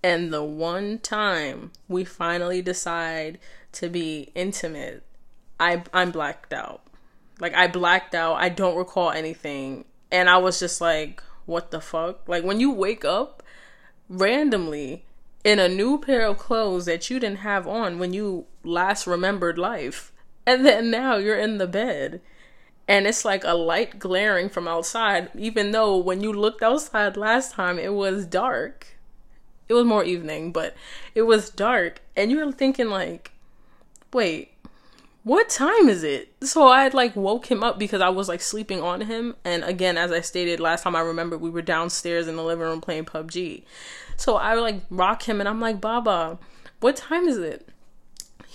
And 0.02 0.32
the 0.32 0.44
one 0.44 0.98
time 0.98 1.72
we 1.88 2.04
finally 2.04 2.62
decide 2.62 3.38
to 3.72 3.88
be 3.88 4.30
intimate, 4.34 5.02
I 5.60 5.82
I'm 5.92 6.10
blacked 6.10 6.52
out. 6.52 6.82
Like 7.40 7.54
I 7.54 7.66
blacked 7.68 8.14
out. 8.14 8.34
I 8.34 8.48
don't 8.48 8.76
recall 8.76 9.10
anything. 9.10 9.84
And 10.10 10.30
I 10.30 10.38
was 10.38 10.60
just 10.60 10.80
like, 10.80 11.22
what 11.46 11.70
the 11.70 11.80
fuck? 11.80 12.28
Like 12.28 12.44
when 12.44 12.60
you 12.60 12.70
wake 12.70 13.04
up 13.04 13.42
randomly 14.08 15.04
in 15.42 15.58
a 15.58 15.68
new 15.68 15.98
pair 15.98 16.26
of 16.26 16.38
clothes 16.38 16.86
that 16.86 17.10
you 17.10 17.20
didn't 17.20 17.38
have 17.38 17.66
on 17.66 17.98
when 17.98 18.12
you 18.12 18.46
last 18.62 19.06
remembered 19.06 19.58
life. 19.58 20.10
And 20.46 20.64
then 20.64 20.90
now 20.90 21.16
you're 21.16 21.38
in 21.38 21.58
the 21.58 21.66
bed 21.66 22.20
and 22.86 23.06
it's 23.06 23.24
like 23.24 23.44
a 23.44 23.54
light 23.54 23.98
glaring 23.98 24.48
from 24.48 24.68
outside, 24.68 25.30
even 25.34 25.70
though 25.70 25.96
when 25.96 26.20
you 26.20 26.32
looked 26.32 26.62
outside 26.62 27.16
last 27.16 27.52
time 27.52 27.78
it 27.78 27.94
was 27.94 28.26
dark. 28.26 28.88
It 29.66 29.72
was 29.72 29.86
more 29.86 30.04
evening, 30.04 30.52
but 30.52 30.74
it 31.14 31.22
was 31.22 31.48
dark. 31.48 32.02
And 32.14 32.30
you're 32.30 32.52
thinking, 32.52 32.90
like, 32.90 33.32
wait, 34.12 34.52
what 35.22 35.48
time 35.48 35.88
is 35.88 36.04
it? 36.04 36.34
So 36.42 36.68
I 36.68 36.82
had 36.82 36.92
like 36.92 37.16
woke 37.16 37.50
him 37.50 37.64
up 37.64 37.78
because 37.78 38.02
I 38.02 38.10
was 38.10 38.28
like 38.28 38.42
sleeping 38.42 38.82
on 38.82 39.00
him. 39.00 39.36
And 39.42 39.64
again, 39.64 39.96
as 39.96 40.12
I 40.12 40.20
stated 40.20 40.60
last 40.60 40.82
time, 40.82 40.94
I 40.94 41.00
remember 41.00 41.38
we 41.38 41.48
were 41.48 41.62
downstairs 41.62 42.28
in 42.28 42.36
the 42.36 42.44
living 42.44 42.66
room 42.66 42.82
playing 42.82 43.06
PUBG. 43.06 43.62
So 44.18 44.36
I 44.36 44.54
like 44.54 44.82
rock 44.90 45.26
him 45.26 45.40
and 45.40 45.48
I'm 45.48 45.60
like, 45.60 45.80
Baba, 45.80 46.38
what 46.80 46.96
time 46.96 47.26
is 47.26 47.38
it? 47.38 47.70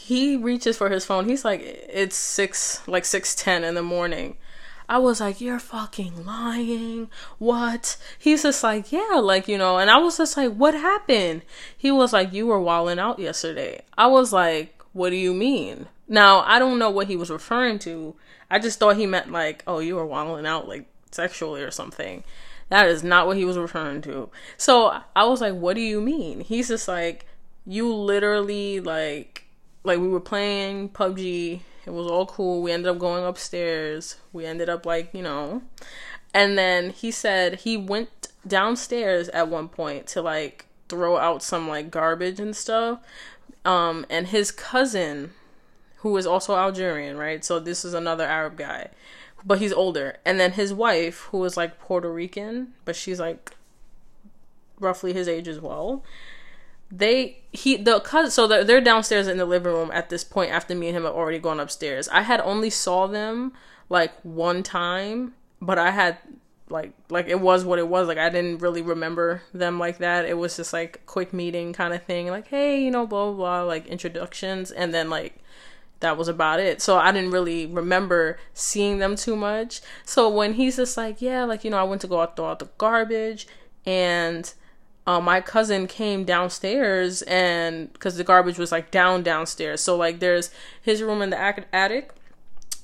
He 0.09 0.35
reaches 0.35 0.75
for 0.75 0.89
his 0.89 1.05
phone. 1.05 1.29
He's 1.29 1.45
like, 1.45 1.61
it's 1.61 2.15
six, 2.15 2.81
like 2.87 3.05
six 3.05 3.35
ten 3.35 3.63
in 3.63 3.75
the 3.75 3.83
morning. 3.83 4.37
I 4.89 4.97
was 4.97 5.21
like, 5.21 5.39
you're 5.39 5.59
fucking 5.59 6.25
lying. 6.25 7.11
What? 7.37 7.95
He's 8.17 8.41
just 8.41 8.63
like, 8.63 8.91
yeah, 8.91 9.19
like, 9.21 9.47
you 9.47 9.55
know, 9.55 9.77
and 9.77 9.87
I 9.91 9.99
was 9.99 10.17
just 10.17 10.35
like, 10.35 10.51
what 10.55 10.73
happened? 10.73 11.43
He 11.77 11.91
was 11.91 12.11
like, 12.11 12.33
you 12.33 12.47
were 12.47 12.59
walling 12.59 12.97
out 12.97 13.19
yesterday. 13.19 13.83
I 13.99 14.07
was 14.07 14.33
like, 14.33 14.81
what 14.93 15.11
do 15.11 15.15
you 15.15 15.31
mean? 15.31 15.85
Now, 16.07 16.39
I 16.39 16.57
don't 16.57 16.79
know 16.79 16.89
what 16.89 17.05
he 17.05 17.15
was 17.15 17.29
referring 17.29 17.77
to. 17.79 18.15
I 18.49 18.57
just 18.57 18.79
thought 18.79 18.97
he 18.97 19.05
meant 19.05 19.31
like, 19.31 19.63
oh, 19.67 19.77
you 19.77 19.95
were 19.95 20.07
walling 20.07 20.47
out 20.47 20.67
like 20.67 20.87
sexually 21.11 21.61
or 21.61 21.69
something. 21.69 22.23
That 22.69 22.87
is 22.87 23.03
not 23.03 23.27
what 23.27 23.37
he 23.37 23.45
was 23.45 23.59
referring 23.59 24.01
to. 24.01 24.31
So 24.57 25.01
I 25.15 25.25
was 25.25 25.39
like, 25.39 25.53
what 25.53 25.75
do 25.75 25.81
you 25.81 26.01
mean? 26.01 26.39
He's 26.39 26.67
just 26.67 26.87
like, 26.87 27.27
you 27.67 27.93
literally 27.93 28.79
like, 28.79 29.45
like 29.83 29.99
we 29.99 30.07
were 30.07 30.19
playing 30.19 30.89
PUBG. 30.89 31.61
It 31.85 31.89
was 31.91 32.07
all 32.07 32.25
cool. 32.25 32.61
We 32.61 32.71
ended 32.71 32.89
up 32.89 32.99
going 32.99 33.25
upstairs. 33.25 34.17
We 34.31 34.45
ended 34.45 34.69
up 34.69 34.85
like, 34.85 35.13
you 35.13 35.23
know, 35.23 35.63
and 36.33 36.57
then 36.57 36.91
he 36.91 37.11
said 37.11 37.61
he 37.61 37.77
went 37.77 38.27
downstairs 38.47 39.29
at 39.29 39.47
one 39.47 39.69
point 39.69 40.07
to 40.07 40.21
like 40.21 40.65
throw 40.87 41.17
out 41.17 41.41
some 41.41 41.67
like 41.67 41.89
garbage 41.89 42.39
and 42.39 42.55
stuff. 42.55 42.99
Um, 43.65 44.05
and 44.09 44.27
his 44.27 44.51
cousin, 44.51 45.33
who 45.97 46.15
is 46.17 46.25
also 46.25 46.55
Algerian, 46.55 47.17
right? 47.17 47.43
So 47.43 47.59
this 47.59 47.83
is 47.83 47.93
another 47.93 48.23
Arab 48.23 48.57
guy 48.57 48.89
but 49.45 49.59
he's 49.59 49.73
older. 49.73 50.17
And 50.25 50.39
then 50.39 50.53
his 50.53 50.73
wife, 50.73 51.27
who 51.31 51.43
is 51.45 51.57
like 51.57 51.79
Puerto 51.79 52.11
Rican, 52.11 52.73
but 52.85 52.95
she's 52.95 53.19
like 53.19 53.55
roughly 54.79 55.13
his 55.13 55.27
age 55.27 55.47
as 55.47 55.59
well. 55.59 56.03
They 56.91 57.37
he 57.51 57.77
the 57.77 57.99
cousin 57.99 58.31
so 58.31 58.47
they're, 58.47 58.63
they're 58.63 58.81
downstairs 58.81 59.27
in 59.27 59.37
the 59.37 59.45
living 59.45 59.73
room 59.73 59.91
at 59.93 60.09
this 60.09 60.23
point 60.23 60.51
after 60.51 60.73
me 60.75 60.87
and 60.87 60.97
him 60.97 61.03
have 61.03 61.13
already 61.13 61.39
gone 61.39 61.59
upstairs. 61.59 62.07
I 62.09 62.21
had 62.21 62.41
only 62.41 62.69
saw 62.69 63.07
them 63.07 63.53
like 63.89 64.13
one 64.23 64.63
time, 64.63 65.33
but 65.61 65.77
I 65.77 65.91
had 65.91 66.17
like 66.69 66.93
like 67.09 67.27
it 67.27 67.39
was 67.39 67.63
what 67.63 67.79
it 67.79 67.87
was. 67.87 68.07
Like 68.07 68.17
I 68.17 68.29
didn't 68.29 68.59
really 68.59 68.81
remember 68.81 69.43
them 69.53 69.77
like 69.77 69.99
that. 69.99 70.25
It 70.25 70.37
was 70.37 70.57
just 70.57 70.73
like 70.73 71.05
quick 71.05 71.33
meeting 71.33 71.73
kind 71.73 71.93
of 71.93 72.03
thing. 72.03 72.27
Like 72.27 72.47
hey, 72.47 72.81
you 72.81 72.91
know, 72.91 73.05
blah 73.05 73.25
blah 73.27 73.35
blah, 73.35 73.61
like 73.63 73.87
introductions, 73.87 74.71
and 74.71 74.93
then 74.93 75.09
like 75.09 75.39
that 75.99 76.17
was 76.17 76.27
about 76.27 76.59
it. 76.59 76.81
So 76.81 76.97
I 76.97 77.11
didn't 77.11 77.31
really 77.31 77.65
remember 77.65 78.37
seeing 78.53 78.99
them 78.99 79.15
too 79.15 79.35
much. 79.35 79.81
So 80.05 80.29
when 80.29 80.53
he's 80.53 80.77
just 80.77 80.97
like, 80.97 81.21
yeah, 81.21 81.43
like, 81.43 81.63
you 81.63 81.71
know, 81.71 81.77
I 81.77 81.83
went 81.83 82.01
to 82.01 82.07
go 82.07 82.21
out, 82.21 82.35
throw 82.35 82.47
out 82.47 82.59
the 82.59 82.69
garbage 82.77 83.47
and 83.85 84.51
uh, 85.09 85.19
my 85.19 85.41
cousin 85.41 85.87
came 85.87 86.23
downstairs 86.23 87.23
and 87.23 87.91
because 87.93 88.15
the 88.17 88.23
garbage 88.23 88.59
was 88.59 88.71
like 88.71 88.91
down 88.91 89.23
downstairs. 89.23 89.81
So 89.81 89.95
like 89.95 90.19
there's 90.19 90.51
his 90.83 91.01
room 91.01 91.23
in 91.23 91.31
the 91.31 91.65
attic 91.73 92.13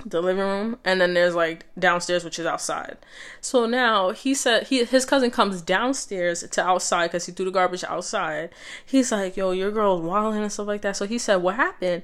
the 0.07 0.21
living 0.21 0.41
room 0.41 0.79
and 0.83 0.99
then 0.99 1.13
there's 1.13 1.35
like 1.35 1.67
downstairs 1.77 2.23
which 2.23 2.39
is 2.39 2.47
outside. 2.47 2.97
So 3.41 3.67
now 3.67 4.09
he 4.09 4.33
said 4.33 4.67
he 4.69 4.83
his 4.85 5.05
cousin 5.05 5.29
comes 5.29 5.61
downstairs 5.61 6.41
to 6.49 6.65
outside 6.65 7.07
because 7.09 7.27
he 7.27 7.31
threw 7.31 7.45
the 7.45 7.51
garbage 7.51 7.83
outside. 7.83 8.49
He's 8.83 9.11
like 9.11 9.37
yo 9.37 9.51
your 9.51 9.69
girl's 9.69 10.01
wilding 10.01 10.41
and 10.41 10.51
stuff 10.51 10.65
like 10.65 10.81
that. 10.81 10.97
So 10.97 11.05
he 11.05 11.19
said 11.19 11.37
what 11.43 11.57
happened? 11.57 12.01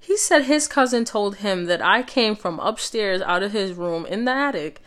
He 0.00 0.16
said 0.16 0.46
his 0.46 0.66
cousin 0.66 1.04
told 1.04 1.36
him 1.36 1.66
that 1.66 1.80
I 1.80 2.02
came 2.02 2.34
from 2.34 2.58
upstairs 2.58 3.22
out 3.22 3.44
of 3.44 3.52
his 3.52 3.74
room 3.74 4.04
in 4.04 4.24
the 4.24 4.32
attic, 4.32 4.82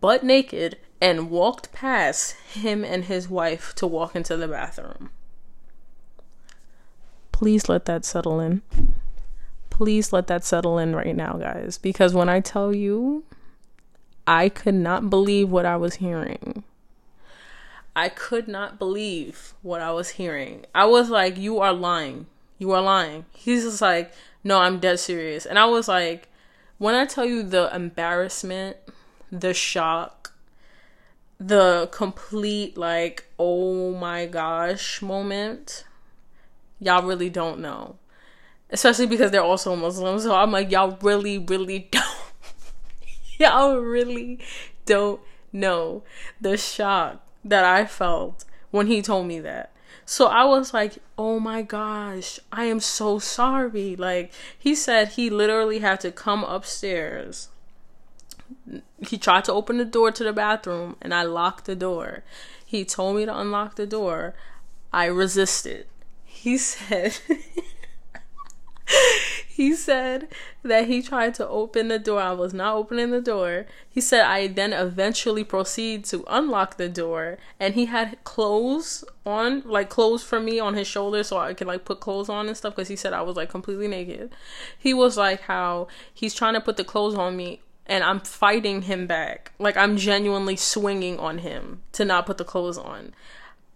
butt 0.00 0.24
naked, 0.24 0.78
and 1.00 1.30
walked 1.30 1.72
past 1.72 2.36
him 2.52 2.84
and 2.84 3.04
his 3.04 3.28
wife 3.28 3.74
to 3.76 3.86
walk 3.86 4.16
into 4.16 4.36
the 4.36 4.48
bathroom. 4.48 5.10
Please 7.32 7.68
let 7.68 7.84
that 7.84 8.04
settle 8.04 8.40
in. 8.40 8.62
Please 9.68 10.12
let 10.12 10.26
that 10.28 10.44
settle 10.44 10.78
in 10.78 10.96
right 10.96 11.14
now, 11.14 11.34
guys. 11.34 11.76
Because 11.76 12.14
when 12.14 12.28
I 12.28 12.40
tell 12.40 12.74
you, 12.74 13.24
I 14.26 14.48
could 14.48 14.74
not 14.74 15.10
believe 15.10 15.50
what 15.50 15.66
I 15.66 15.76
was 15.76 15.96
hearing. 15.96 16.64
I 17.94 18.08
could 18.08 18.48
not 18.48 18.78
believe 18.78 19.54
what 19.62 19.80
I 19.80 19.92
was 19.92 20.10
hearing. 20.10 20.64
I 20.74 20.86
was 20.86 21.10
like, 21.10 21.36
You 21.36 21.60
are 21.60 21.72
lying. 21.72 22.26
You 22.58 22.72
are 22.72 22.82
lying. 22.82 23.26
He's 23.32 23.64
just 23.64 23.82
like, 23.82 24.12
no, 24.46 24.60
I'm 24.60 24.78
dead 24.78 25.00
serious. 25.00 25.44
And 25.44 25.58
I 25.58 25.66
was 25.66 25.88
like, 25.88 26.28
when 26.78 26.94
I 26.94 27.04
tell 27.04 27.24
you 27.24 27.42
the 27.42 27.74
embarrassment, 27.74 28.76
the 29.30 29.52
shock, 29.52 30.25
the 31.38 31.88
complete, 31.92 32.76
like, 32.76 33.26
oh 33.38 33.92
my 33.94 34.26
gosh 34.26 35.02
moment, 35.02 35.84
y'all 36.80 37.02
really 37.02 37.30
don't 37.30 37.60
know. 37.60 37.96
Especially 38.70 39.06
because 39.06 39.30
they're 39.30 39.42
also 39.42 39.76
Muslims. 39.76 40.24
So 40.24 40.34
I'm 40.34 40.50
like, 40.50 40.70
y'all 40.70 40.98
really, 41.02 41.38
really 41.38 41.88
don't. 41.90 42.04
y'all 43.38 43.76
really 43.76 44.40
don't 44.86 45.20
know 45.52 46.02
the 46.40 46.56
shock 46.56 47.22
that 47.44 47.64
I 47.64 47.86
felt 47.86 48.44
when 48.70 48.86
he 48.88 49.02
told 49.02 49.26
me 49.26 49.40
that. 49.40 49.72
So 50.04 50.26
I 50.26 50.44
was 50.44 50.72
like, 50.72 50.98
oh 51.18 51.40
my 51.40 51.62
gosh, 51.62 52.38
I 52.52 52.64
am 52.64 52.80
so 52.80 53.18
sorry. 53.18 53.96
Like, 53.96 54.32
he 54.56 54.74
said 54.74 55.10
he 55.10 55.30
literally 55.30 55.80
had 55.80 56.00
to 56.00 56.12
come 56.12 56.44
upstairs. 56.44 57.48
He 59.06 59.18
tried 59.18 59.44
to 59.44 59.52
open 59.52 59.78
the 59.78 59.84
door 59.84 60.10
to 60.10 60.24
the 60.24 60.32
bathroom 60.32 60.96
and 61.00 61.14
I 61.14 61.22
locked 61.22 61.66
the 61.66 61.76
door. 61.76 62.24
He 62.64 62.84
told 62.84 63.16
me 63.16 63.24
to 63.24 63.38
unlock 63.38 63.76
the 63.76 63.86
door. 63.86 64.34
I 64.92 65.06
resisted. 65.06 65.86
He 66.24 66.58
said, 66.58 67.18
he 69.56 69.74
said 69.74 70.28
that 70.62 70.86
he 70.86 71.00
tried 71.00 71.34
to 71.34 71.48
open 71.48 71.88
the 71.88 71.98
door. 71.98 72.20
I 72.20 72.32
was 72.32 72.52
not 72.52 72.74
opening 72.74 73.10
the 73.10 73.20
door. 73.20 73.66
He 73.88 74.00
said 74.00 74.24
I 74.26 74.48
then 74.48 74.72
eventually 74.72 75.44
proceed 75.44 76.04
to 76.06 76.24
unlock 76.28 76.76
the 76.76 76.88
door 76.88 77.38
and 77.58 77.74
he 77.74 77.86
had 77.86 78.22
clothes 78.24 79.02
on, 79.24 79.62
like 79.64 79.88
clothes 79.88 80.22
for 80.22 80.40
me 80.40 80.60
on 80.60 80.74
his 80.74 80.86
shoulder 80.86 81.22
so 81.22 81.38
I 81.38 81.54
could 81.54 81.66
like 81.66 81.84
put 81.84 82.00
clothes 82.00 82.28
on 82.28 82.48
and 82.48 82.56
stuff 82.56 82.76
because 82.76 82.88
he 82.88 82.96
said 82.96 83.12
I 83.12 83.22
was 83.22 83.36
like 83.36 83.48
completely 83.48 83.88
naked. 83.88 84.30
He 84.78 84.92
was 84.92 85.16
like 85.16 85.42
how 85.42 85.88
he's 86.12 86.34
trying 86.34 86.54
to 86.54 86.60
put 86.60 86.76
the 86.76 86.84
clothes 86.84 87.14
on 87.14 87.36
me 87.36 87.62
and 87.86 88.04
I'm 88.04 88.20
fighting 88.20 88.82
him 88.82 89.06
back. 89.06 89.52
Like 89.58 89.76
I'm 89.76 89.96
genuinely 89.96 90.56
swinging 90.56 91.18
on 91.18 91.38
him 91.38 91.82
to 91.92 92.04
not 92.04 92.26
put 92.26 92.38
the 92.38 92.44
clothes 92.44 92.78
on. 92.78 93.14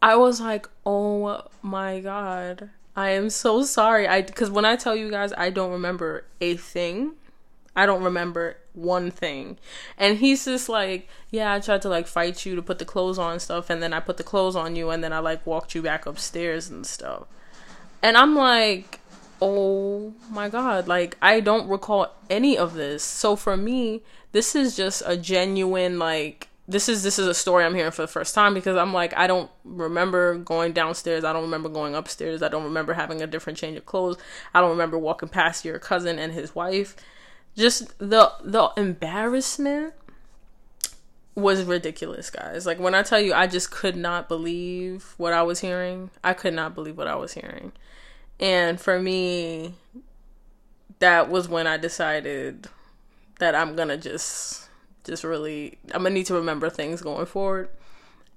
I 0.03 0.17
was 0.17 0.41
like, 0.41 0.69
"Oh 0.85 1.45
my 1.63 2.01
god." 2.01 2.71
I 2.97 3.11
am 3.11 3.31
so 3.31 3.63
sorry. 3.63 4.09
I 4.09 4.23
because 4.23 4.51
when 4.51 4.65
I 4.65 4.77
tell 4.77 4.97
you 4.97 5.11
guys, 5.11 5.33
I 5.37 5.51
don't 5.51 5.73
remember 5.73 6.25
a 6.41 6.57
thing. 6.57 7.13
I 7.77 7.87
don't 7.87 8.03
remember 8.03 8.57
one 8.75 9.11
thing. 9.11 9.59
And 9.97 10.19
he's 10.19 10.45
just 10.45 10.69
like, 10.69 11.09
yeah, 11.31 11.53
I 11.53 11.61
tried 11.61 11.83
to 11.83 11.89
like 11.89 12.07
fight 12.07 12.45
you 12.45 12.57
to 12.57 12.63
put 12.63 12.79
the 12.79 12.85
clothes 12.85 13.19
on 13.19 13.33
and 13.33 13.43
stuff, 13.43 13.71
and 13.71 13.83
then 13.83 13.93
I 13.93 14.01
put 14.01 14.17
the 14.17 14.23
clothes 14.25 14.57
on 14.57 14.77
you, 14.77 14.91
and 14.91 15.03
then 15.05 15.13
I 15.13 15.21
like 15.21 15.47
walked 15.47 15.75
you 15.75 15.83
back 15.83 16.07
upstairs 16.07 16.69
and 16.69 16.87
stuff. 16.87 17.27
And 18.03 18.17
I'm 18.17 18.35
like, 18.35 19.00
oh 19.41 20.13
my 20.31 20.49
god, 20.49 20.89
like 20.89 21.17
I 21.21 21.41
don't 21.41 21.69
recall 21.69 22.09
any 22.29 22.57
of 22.57 22.75
this. 22.75 23.03
So 23.03 23.37
for 23.37 23.57
me, 23.57 24.03
this 24.33 24.55
is 24.55 24.77
just 24.77 25.03
a 25.07 25.17
genuine 25.17 25.99
like 25.99 26.49
this 26.69 26.89
is 26.89 27.03
this 27.03 27.19
is 27.19 27.27
a 27.27 27.35
story 27.35 27.65
I'm 27.65 27.75
hearing 27.75 27.91
for 27.91 28.03
the 28.03 28.09
first 28.09 28.35
time 28.35 28.55
because 28.55 28.77
I'm 28.77 28.93
like 28.93 29.17
I 29.17 29.27
don't 29.27 29.51
remember 29.65 30.37
going 30.37 30.73
downstairs. 30.73 31.25
I 31.25 31.33
don't 31.33 31.43
remember 31.43 31.69
going 31.69 31.95
upstairs. 31.95 32.43
I 32.43 32.49
don't 32.49 32.65
remember 32.65 32.95
having 32.95 33.23
a 33.23 33.27
different 33.27 33.59
change 33.59 33.77
of 33.77 33.87
clothes. 33.87 34.17
I 34.55 34.61
don't 34.61 34.71
remember 34.71 34.97
walking 34.97 35.29
past 35.29 35.65
your 35.65 35.79
cousin 35.79 36.19
and 36.19 36.33
his 36.33 36.55
wife. 36.55 36.95
Just 37.57 37.99
the 37.99 38.33
the 38.45 38.71
embarrassment 38.77 39.95
was 41.35 41.65
ridiculous, 41.65 42.31
guys. 42.31 42.67
Like 42.67 42.79
when 42.79 42.95
I 42.95 43.03
tell 43.03 43.21
you 43.21 43.35
I 43.35 43.49
just 43.49 43.73
could 43.73 43.97
not 43.97 44.29
believe 44.29 45.15
what 45.17 45.33
I 45.33 45.43
was 45.43 45.61
hearing. 45.61 46.11
I 46.23 46.35
could 46.35 46.55
not 46.55 46.77
believe 46.77 46.97
what 46.97 47.09
I 47.09 47.17
was 47.17 47.33
hearing. 47.33 47.73
And 48.41 48.81
for 48.81 48.99
me 49.01 49.75
that 51.01 51.29
was 51.29 51.49
when 51.49 51.67
I 51.67 51.77
decided 51.77 52.69
that 53.39 53.55
I'm 53.55 53.75
to 53.75 53.97
just 53.97 54.69
just 55.05 55.25
really 55.25 55.79
I'm 55.93 56.03
gonna 56.03 56.15
need 56.15 56.27
to 56.27 56.35
remember 56.35 56.71
things 56.71 57.03
going 57.03 57.27
forward. 57.27 57.69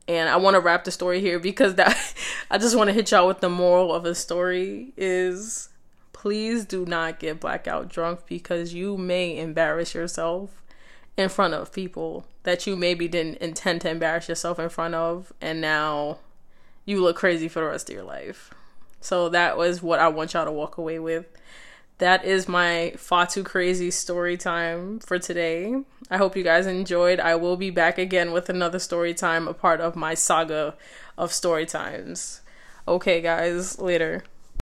And 0.05 0.27
I 0.27 0.35
want 0.35 0.55
to 0.55 0.59
wrap 0.59 0.83
the 0.83 0.91
story 0.91 1.21
here 1.21 1.39
because 1.39 1.75
that 1.75 2.15
I 2.51 2.57
just 2.57 2.75
want 2.75 2.89
to 2.89 2.93
hit 2.93 3.11
y'all 3.11 3.27
with 3.27 3.39
the 3.39 3.49
moral 3.49 3.93
of 3.93 4.03
the 4.03 4.15
story 4.15 4.91
is 4.97 5.69
please 6.13 6.65
do 6.65 6.85
not 6.85 7.19
get 7.19 7.39
blackout 7.39 7.89
drunk 7.89 8.21
because 8.27 8.73
you 8.73 8.97
may 8.97 9.37
embarrass 9.37 9.93
yourself 9.93 10.63
in 11.17 11.29
front 11.29 11.53
of 11.53 11.71
people 11.71 12.25
that 12.43 12.65
you 12.65 12.75
maybe 12.75 13.07
didn't 13.07 13.37
intend 13.37 13.81
to 13.81 13.89
embarrass 13.89 14.27
yourself 14.27 14.57
in 14.57 14.69
front 14.69 14.95
of 14.95 15.33
and 15.41 15.61
now 15.61 16.17
you 16.85 17.01
look 17.01 17.17
crazy 17.17 17.47
for 17.47 17.59
the 17.59 17.67
rest 17.67 17.89
of 17.89 17.95
your 17.95 18.03
life. 18.03 18.53
So 19.03 19.29
that 19.29 19.57
was 19.57 19.83
what 19.83 19.99
I 19.99 20.07
want 20.07 20.33
y'all 20.33 20.45
to 20.45 20.51
walk 20.51 20.77
away 20.77 20.97
with 20.97 21.25
that 21.99 22.25
is 22.25 22.47
my 22.47 22.93
Fatu 22.97 23.43
Crazy 23.43 23.91
story 23.91 24.35
time 24.35 24.99
for 24.99 25.19
today. 25.19 25.75
I 26.09 26.17
hope 26.17 26.35
you 26.35 26.43
guys 26.43 26.65
enjoyed. 26.65 27.19
I 27.19 27.35
will 27.35 27.55
be 27.55 27.69
back 27.69 27.97
again 27.97 28.31
with 28.31 28.49
another 28.49 28.79
story 28.79 29.13
time, 29.13 29.47
a 29.47 29.53
part 29.53 29.79
of 29.79 29.95
my 29.95 30.13
saga 30.13 30.75
of 31.17 31.31
story 31.31 31.65
times. 31.65 32.41
Okay, 32.87 33.21
guys, 33.21 33.79
later. 33.79 34.23